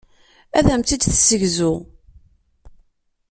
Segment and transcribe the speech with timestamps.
[0.57, 1.73] Ad am-t-id-tessegzu.